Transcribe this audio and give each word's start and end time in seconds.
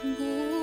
不 0.00 0.57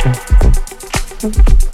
Thank 0.00 1.62
you. 1.62 1.67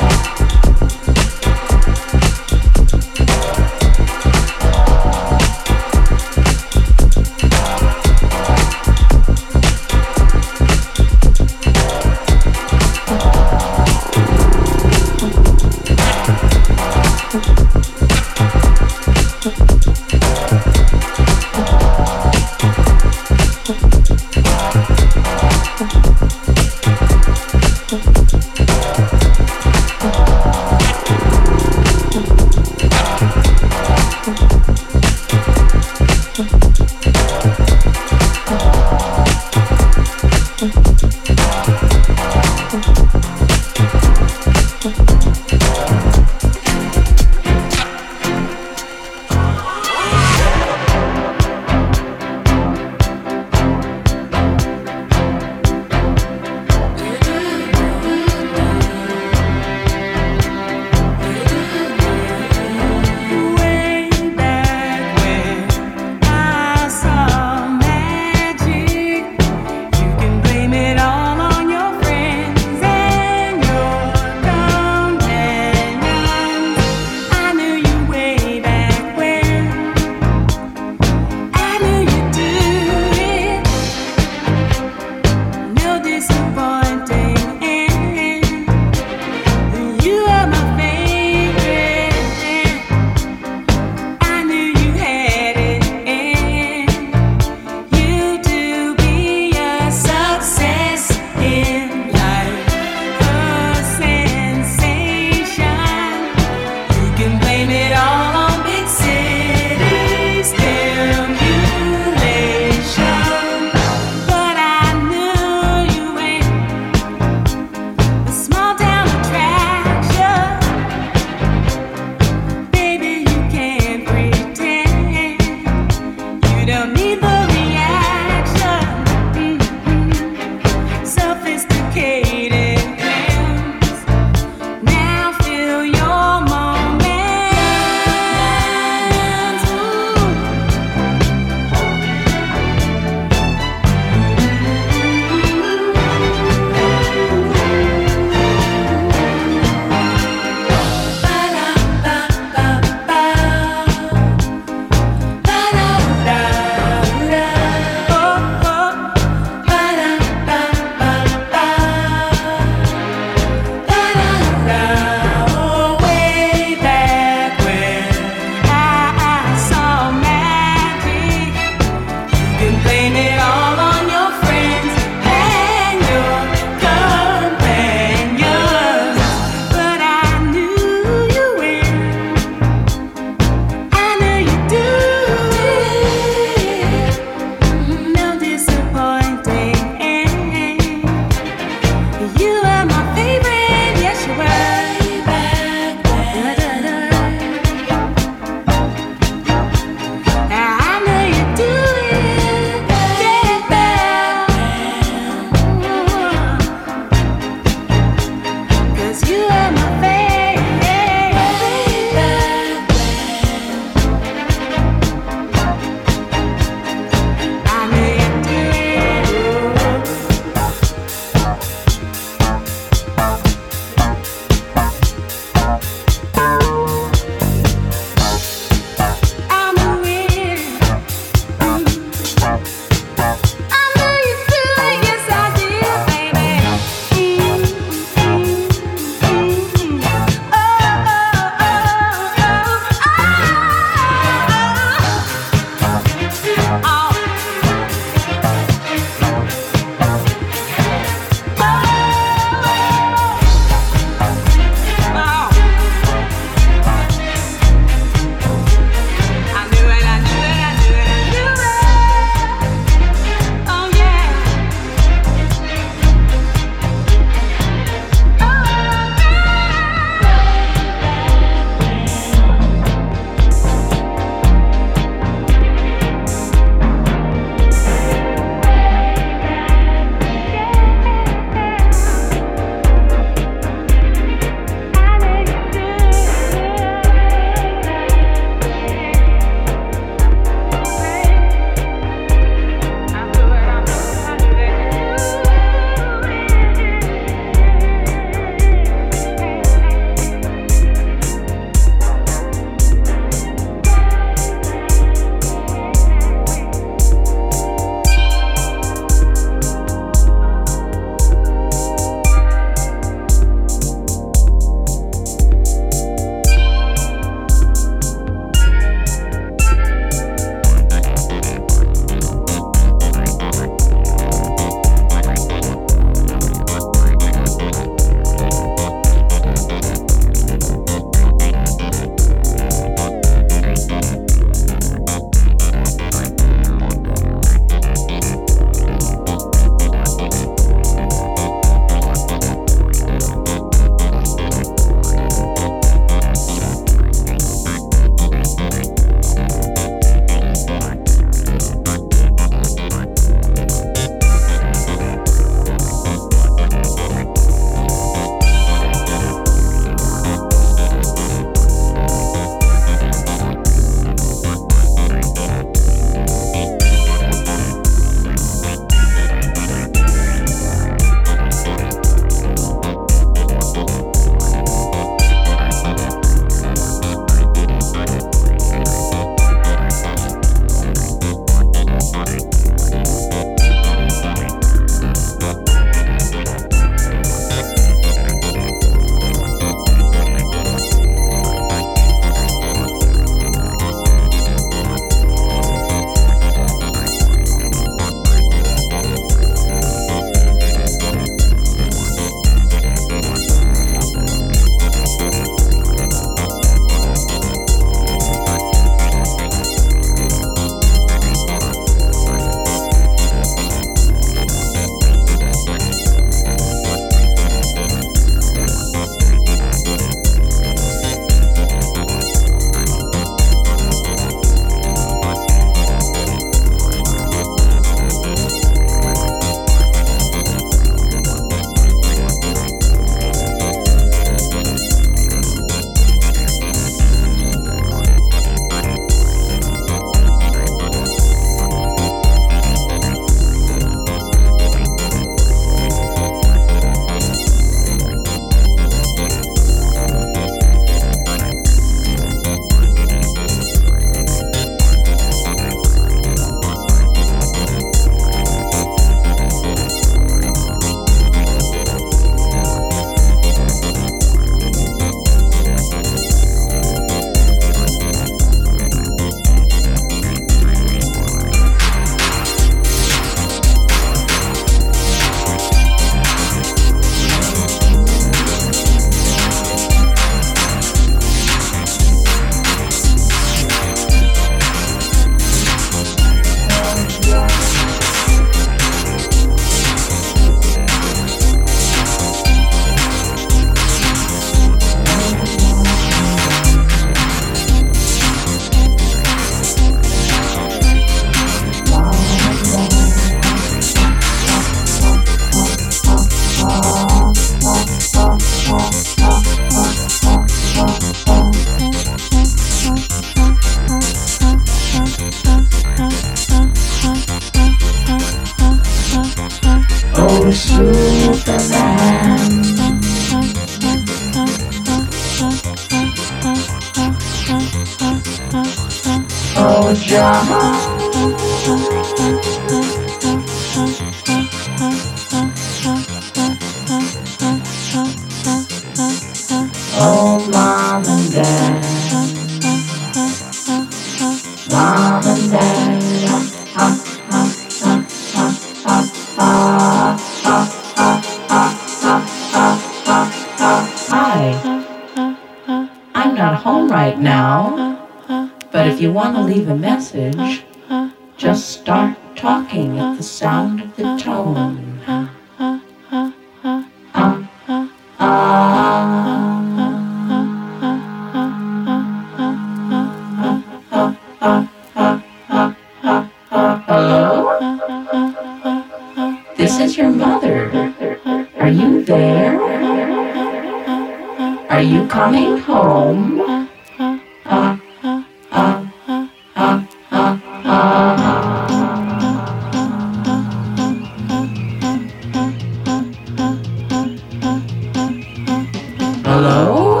Hello? 599.30 600.00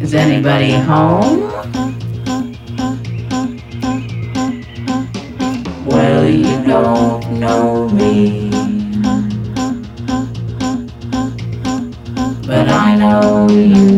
Is 0.00 0.14
anybody 0.14 0.70
home? 0.70 1.50
Well, 5.84 6.28
you 6.28 6.64
don't 6.64 7.40
know 7.40 7.88
me. 7.88 8.50
But 12.46 12.68
I 12.68 12.94
know 12.94 13.50
you. 13.50 13.93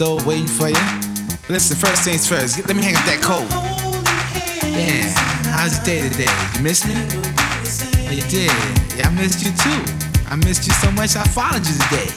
On 0.00 0.24
waiting 0.24 0.46
for 0.46 0.68
you. 0.68 0.84
Listen, 1.48 1.76
first 1.76 2.04
things 2.04 2.26
first, 2.26 2.56
let 2.66 2.76
me 2.76 2.82
hang 2.82 2.96
up 2.96 3.04
that 3.04 3.20
coat. 3.20 3.44
Yeah, 4.64 5.04
how's 5.52 5.76
your 5.76 5.84
day 5.84 6.08
today? 6.08 6.30
You 6.56 6.62
miss 6.62 6.86
me? 6.86 6.94
You 8.08 8.22
did. 8.30 8.52
Yeah, 8.96 9.08
I 9.08 9.12
missed 9.12 9.44
you 9.44 9.52
too. 9.52 9.80
I 10.30 10.36
missed 10.36 10.66
you 10.66 10.72
so 10.80 10.90
much 10.92 11.16
I 11.16 11.24
followed 11.24 11.66
you 11.66 11.74
today. 11.84 12.08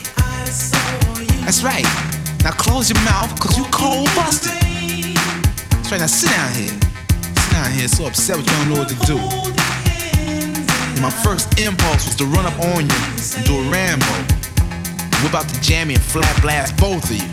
That's 1.43 1.63
right. 1.63 1.83
Now 2.43 2.51
close 2.55 2.89
your 2.89 3.01
mouth, 3.03 3.33
cause 3.39 3.57
you 3.57 3.65
cold 3.71 4.07
busted. 4.15 4.53
That's 4.53 5.91
right, 5.91 5.99
now 5.99 6.07
sit 6.07 6.29
down 6.29 6.53
here. 6.55 6.75
Sit 7.35 7.51
down 7.51 7.71
here, 7.71 7.87
so 7.87 8.05
upset 8.05 8.37
with 8.37 8.47
you 8.47 8.55
don't 8.63 8.69
know 8.69 8.79
what 8.79 8.89
to 8.89 8.99
do. 9.03 9.17
And 10.93 11.01
My 11.01 11.11
first 11.11 11.59
impulse 11.59 12.05
was 12.05 12.15
to 12.17 12.25
run 12.25 12.45
up 12.45 12.57
on 12.59 12.85
you 12.85 13.01
and 13.35 13.43
do 13.43 13.59
a 13.59 13.63
Rambo. 13.67 14.13
Whip 15.25 15.33
out 15.33 15.47
the 15.51 15.59
jammy 15.61 15.95
and 15.95 16.03
flat 16.03 16.31
blast 16.41 16.77
both 16.77 17.03
of 17.09 17.15
you. 17.17 17.32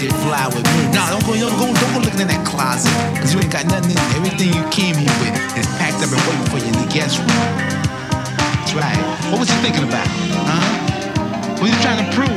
Did 0.00 0.16
fly 0.24 0.48
with 0.48 0.64
me. 0.64 0.96
Nah, 0.96 1.12
don't 1.12 1.20
go, 1.28 1.36
don't 1.36 1.52
go, 1.60 1.68
don't 1.68 1.92
go 1.92 2.00
looking 2.00 2.24
in 2.24 2.32
that 2.32 2.40
closet. 2.48 2.88
Cause 3.20 3.36
you 3.36 3.40
ain't 3.44 3.52
got 3.52 3.68
nothing 3.68 3.92
in. 3.92 4.00
Everything 4.16 4.48
you 4.48 4.64
came 4.72 4.96
here 4.96 5.12
with 5.20 5.36
is 5.60 5.68
packed 5.76 6.00
up 6.00 6.08
and 6.08 6.24
waiting 6.24 6.48
for 6.48 6.56
you 6.56 6.72
in 6.72 6.78
the 6.80 6.88
guest 6.88 7.20
room. 7.20 7.28
That's 7.28 8.72
right. 8.72 8.96
What 9.28 9.44
was 9.44 9.52
you 9.52 9.60
thinking 9.60 9.84
about? 9.84 10.08
Huh? 10.48 11.60
What 11.60 11.68
was 11.68 11.76
you 11.76 11.80
trying 11.84 12.00
to 12.00 12.08
prove? 12.16 12.32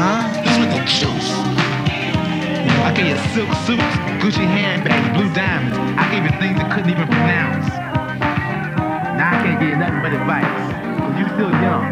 Huh? 0.00 0.24
This 0.48 0.56
was 0.56 0.68
the 0.72 0.80
juice. 0.88 1.28
I 2.88 2.90
gave 2.96 3.12
you 3.12 3.20
silk 3.36 3.52
suits, 3.68 3.92
Gucci 4.24 4.48
handbags, 4.48 5.12
blue 5.12 5.28
diamonds. 5.36 5.76
I 5.76 6.08
gave 6.08 6.24
you 6.24 6.32
things 6.40 6.56
that 6.56 6.72
couldn't 6.72 6.88
even 6.88 7.04
pronounce. 7.04 7.68
Now 9.12 9.28
I 9.28 9.44
can't 9.44 9.60
give 9.60 9.68
you 9.68 9.76
nothing 9.76 10.00
but 10.00 10.16
advice. 10.16 10.56
Cause 11.04 11.20
you 11.20 11.28
still 11.36 11.52
young. 11.60 11.84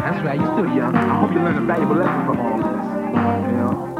That's 0.00 0.24
right, 0.24 0.40
you're 0.40 0.54
still 0.56 0.72
young. 0.72 0.96
I 0.96 1.20
hope 1.20 1.28
you 1.36 1.44
learn 1.44 1.60
a 1.60 1.66
valuable 1.68 2.00
lesson 2.00 2.24
from 2.24 2.40
all 2.40 2.56
this. 2.56 2.95
You 3.16 3.22
know? 3.22 3.86
You're 3.88 3.95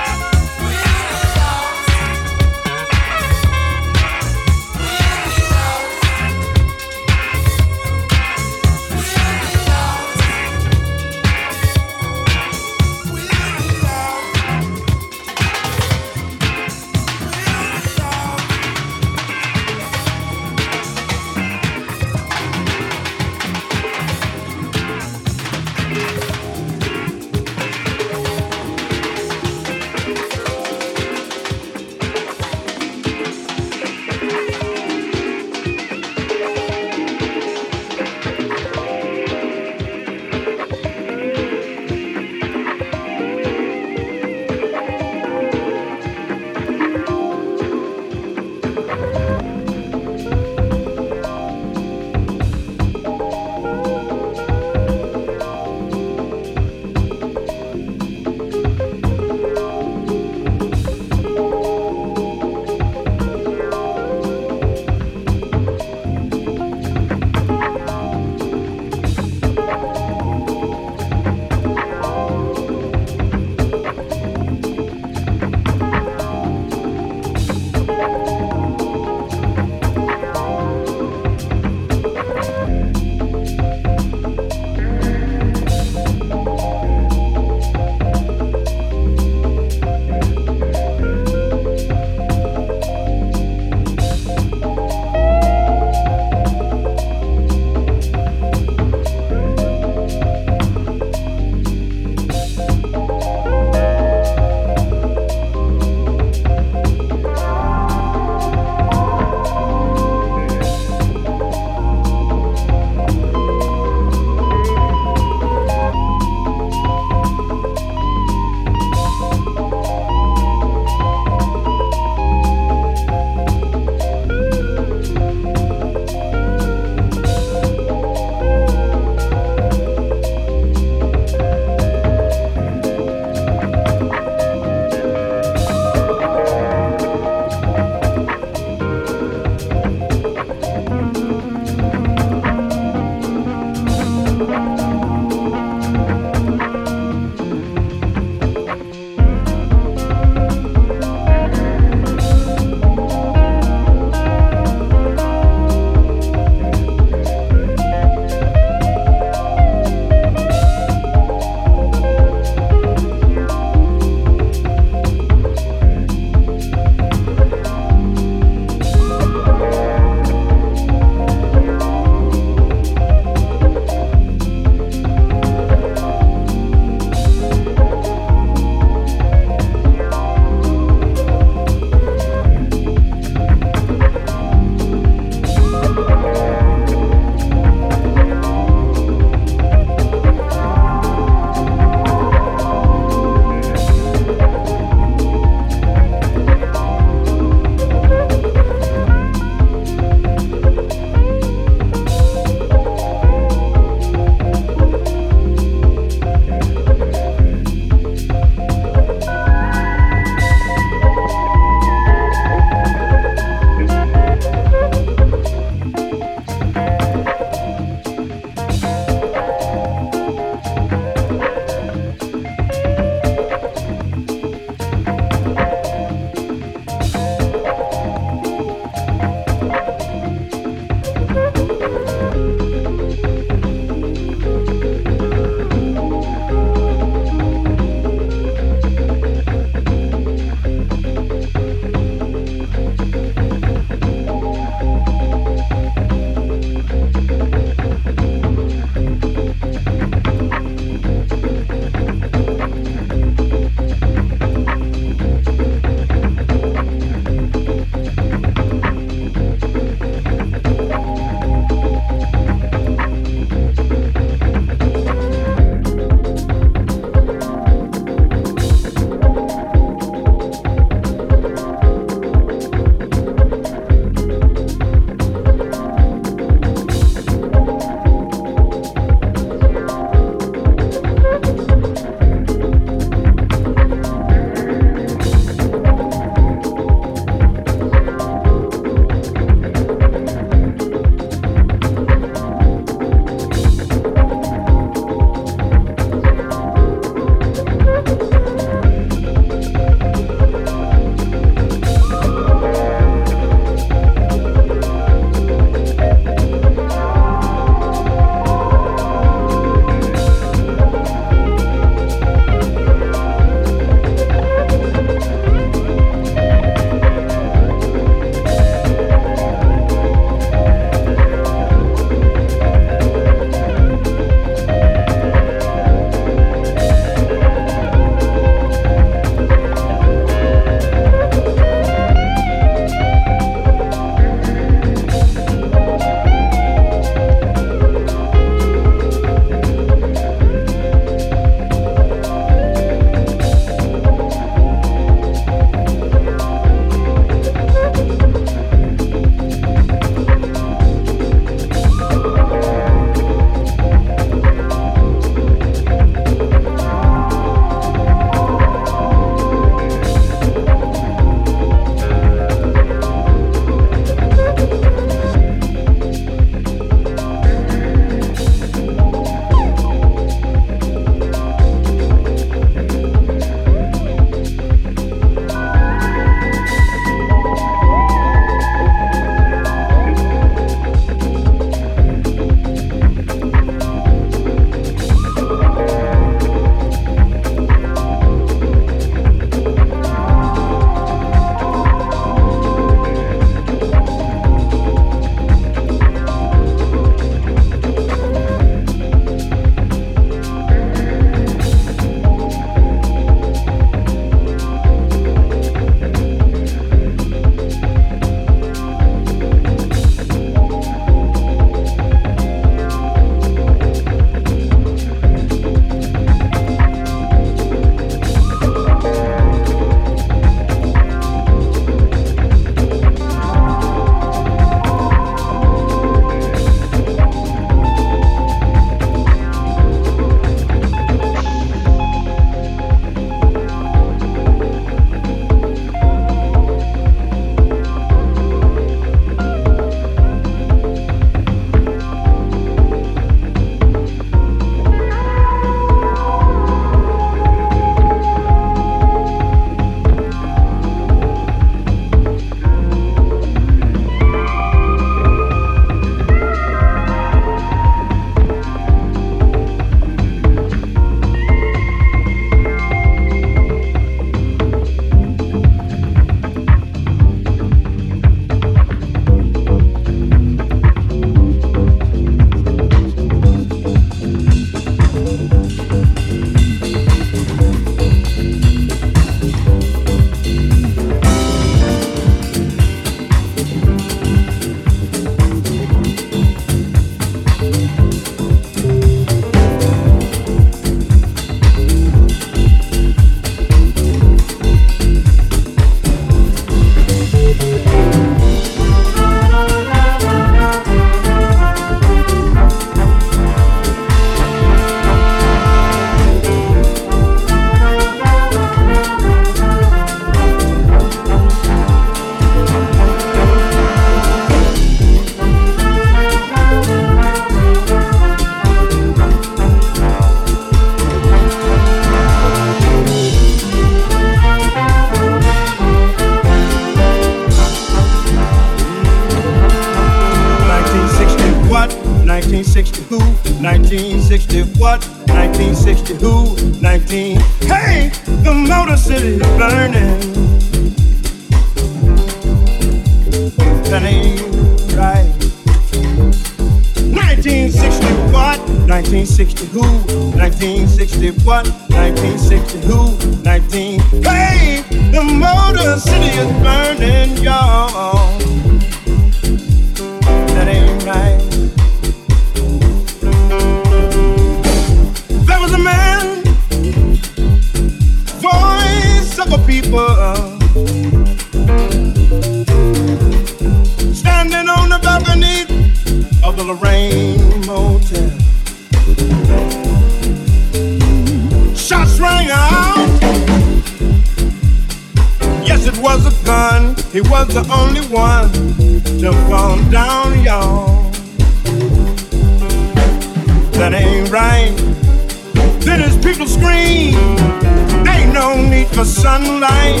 for 598.98 599.04
sunlight. 599.04 600.00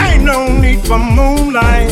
Ain't 0.00 0.24
no 0.24 0.48
need 0.58 0.80
for 0.84 0.98
moonlight. 0.98 1.88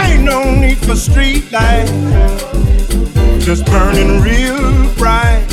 Ain't 0.00 0.24
no 0.24 0.54
need 0.54 0.78
for 0.78 0.96
street 0.96 1.52
light. 1.52 1.86
Just 3.40 3.66
burning 3.66 4.22
real 4.22 4.88
bright. 4.94 5.44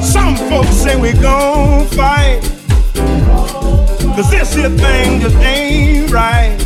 Some 0.00 0.36
folks 0.48 0.76
say 0.76 0.94
we 0.94 1.12
gon' 1.14 1.88
fight. 1.88 2.40
Cause 4.14 4.30
this 4.30 4.54
here 4.54 4.70
thing 4.70 5.20
just 5.20 5.36
ain't 5.38 6.12
right. 6.12 6.63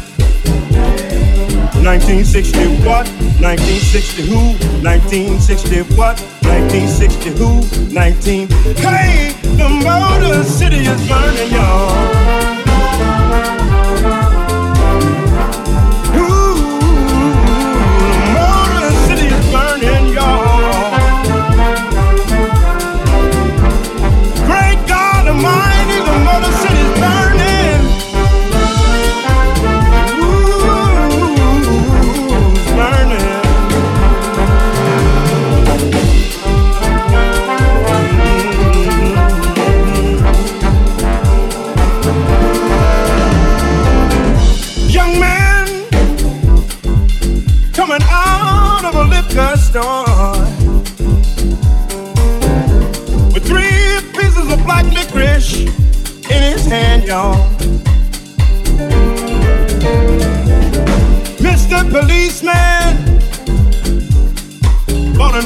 1960 1.84 2.58
what? 2.84 3.06
1960 3.40 4.22
who? 4.22 4.52
1960 4.82 5.82
what? 5.96 6.20
1960 6.42 7.30
who? 7.38 7.60
19. 7.92 8.48
Hey, 8.78 9.32
the 9.56 9.68
Motor 9.68 10.42
City 10.44 10.78
is 10.78 11.08
burning, 11.08 11.52
y'all. 11.52 13.57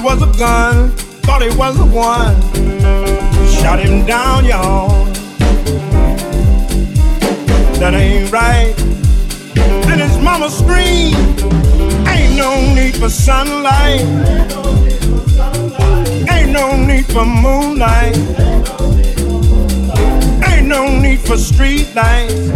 Was 0.02 0.20
a 0.20 0.38
gun, 0.38 0.90
thought 1.22 1.42
it 1.42 1.56
was 1.56 1.76
the 1.78 1.84
one. 1.84 2.34
Shot 3.46 3.78
him 3.78 4.04
down, 4.04 4.44
y'all. 4.44 5.04
That 7.78 7.94
ain't 7.94 8.32
right. 8.32 8.74
Then 9.86 10.00
his 10.00 10.18
mama 10.18 10.50
screamed, 10.50 11.14
Ain't 12.08 12.36
no 12.36 12.74
need 12.74 12.96
for 12.96 13.08
sunlight. 13.08 14.00
Ain't 16.30 16.50
no 16.50 16.76
need 16.76 17.06
for 17.06 17.24
moonlight. 17.24 18.16
Ain't 20.48 20.66
no 20.66 20.98
need 20.98 21.20
for 21.20 21.36
street 21.36 21.94
lights. 21.94 22.48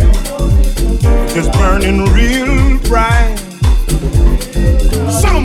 Just 1.32 1.52
burning 1.52 2.06
real 2.06 2.78
bright. 2.88 3.45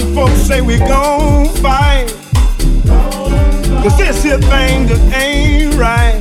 Some 0.02 0.15
folks 0.15 0.41
say 0.41 0.61
we 0.61 0.80
gon' 0.80 1.45
fight. 1.61 2.07
Cause 3.84 3.95
this 3.99 4.23
here 4.23 4.40
thing 4.40 4.88
just 4.88 5.14
ain't 5.14 5.76
right. 5.76 6.19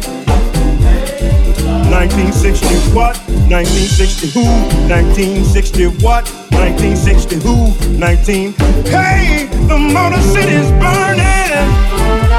1960 1.88 2.66
what? 2.94 3.16
1960 3.48 4.28
who? 4.28 4.44
1960 4.92 5.86
what? 6.04 6.28
1960 6.52 7.36
who? 7.36 7.72
19. 7.98 8.52
Hey, 8.84 9.48
the 9.66 9.78
Motor 9.78 10.20
City's 10.20 10.70
burning. 10.72 12.29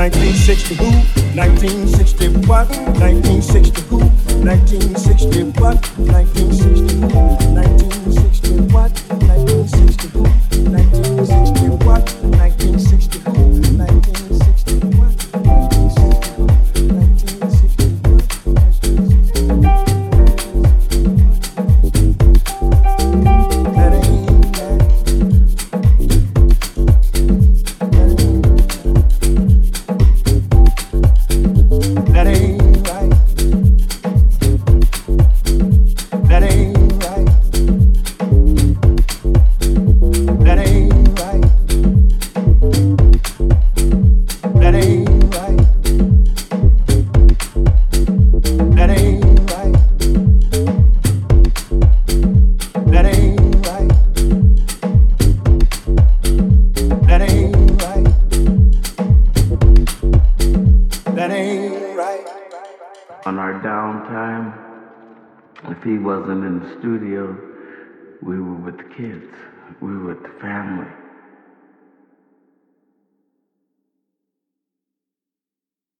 1960 0.00 0.76
who? 0.76 0.86
1960 1.36 2.28
what? 2.48 2.66
1960 2.70 3.82
who? 3.82 3.98
1960 4.40 5.42
what? 5.60 5.76
1960 5.98 6.94
who? 6.96 7.06
1960 7.06 7.99